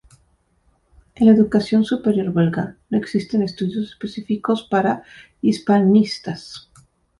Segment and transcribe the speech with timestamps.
[1.13, 5.03] En la educación superior belga, no existen estudios específicos para
[5.43, 6.71] hispanistas.